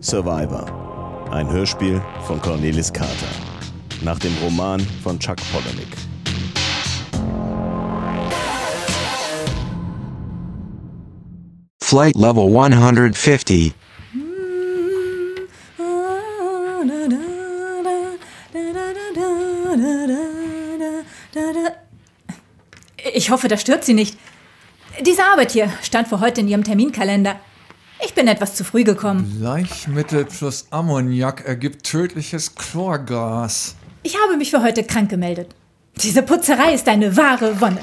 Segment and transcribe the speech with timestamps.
[0.00, 1.28] Survivor.
[1.32, 3.26] Ein Hörspiel von Cornelis Carter.
[4.02, 5.88] Nach dem Roman von Chuck Palahniuk.
[11.82, 13.72] Flight Level 150.
[23.14, 24.16] Ich hoffe, das stört Sie nicht.
[25.00, 27.40] Diese Arbeit hier stand für heute in Ihrem Terminkalender.
[28.04, 29.38] Ich bin etwas zu früh gekommen.
[29.40, 33.74] Bleichmittel plus Ammoniak ergibt tödliches Chlorgas.
[34.02, 35.54] Ich habe mich für heute krank gemeldet.
[35.96, 37.80] Diese Putzerei ist eine wahre Wonne.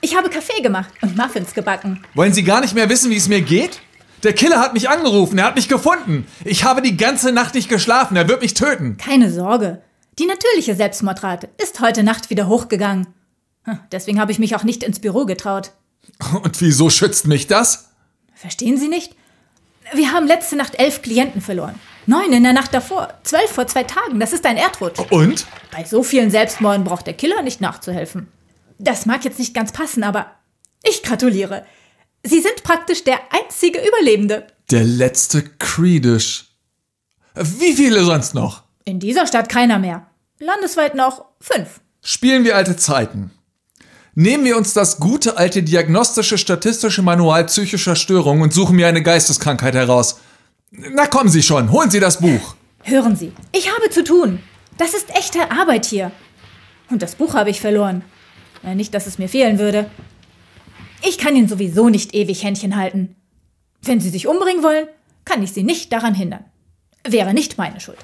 [0.00, 2.02] Ich habe Kaffee gemacht und Muffins gebacken.
[2.14, 3.80] Wollen Sie gar nicht mehr wissen, wie es mir geht?
[4.22, 6.26] Der Killer hat mich angerufen, er hat mich gefunden.
[6.44, 8.96] Ich habe die ganze Nacht nicht geschlafen, er wird mich töten.
[8.96, 9.82] Keine Sorge.
[10.18, 13.08] Die natürliche Selbstmordrate ist heute Nacht wieder hochgegangen.
[13.64, 15.72] Hm, Deswegen habe ich mich auch nicht ins Büro getraut.
[16.42, 17.90] Und wieso schützt mich das?
[18.34, 19.14] Verstehen Sie nicht?
[19.94, 21.78] Wir haben letzte Nacht elf Klienten verloren.
[22.06, 24.18] Neun in der Nacht davor, zwölf vor zwei Tagen.
[24.18, 24.98] Das ist ein Erdrutsch.
[25.10, 25.46] Und?
[25.70, 28.28] Bei so vielen Selbstmorden braucht der Killer nicht nachzuhelfen.
[28.78, 30.26] Das mag jetzt nicht ganz passen, aber
[30.82, 31.64] ich gratuliere.
[32.24, 34.46] Sie sind praktisch der einzige Überlebende.
[34.70, 36.46] Der letzte Creedish.
[37.34, 38.62] Wie viele sonst noch?
[38.84, 40.06] In dieser Stadt keiner mehr.
[40.38, 41.80] Landesweit noch fünf.
[42.02, 43.30] Spielen wir alte Zeiten.
[44.14, 49.02] Nehmen wir uns das gute alte diagnostische statistische Manual psychischer Störungen und suchen mir eine
[49.02, 50.20] Geisteskrankheit heraus.
[50.70, 52.54] Na kommen Sie schon, holen Sie das Buch.
[52.82, 54.40] Hören Sie, ich habe zu tun.
[54.76, 56.12] Das ist echte Arbeit hier.
[56.90, 58.04] Und das Buch habe ich verloren.
[58.62, 59.90] Ja, nicht, dass es mir fehlen würde.
[61.08, 63.16] Ich kann Ihnen sowieso nicht ewig Händchen halten.
[63.80, 64.88] Wenn Sie sich umbringen wollen,
[65.24, 66.44] kann ich Sie nicht daran hindern.
[67.08, 67.98] Wäre nicht meine Schuld.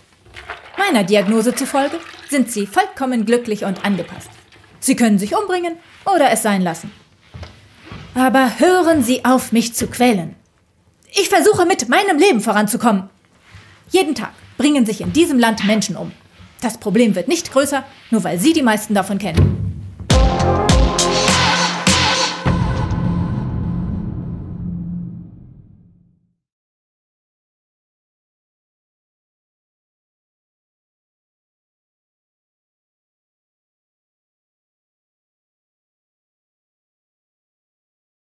[0.79, 4.31] Meiner Diagnose zufolge sind Sie vollkommen glücklich und angepasst.
[4.81, 6.91] Sie können sich umbringen oder es sein lassen.
[8.15, 10.35] Aber hören Sie auf, mich zu quälen.
[11.13, 13.09] Ich versuche mit meinem Leben voranzukommen.
[13.91, 16.13] Jeden Tag bringen sich in diesem Land Menschen um.
[16.61, 19.58] Das Problem wird nicht größer, nur weil Sie die meisten davon kennen.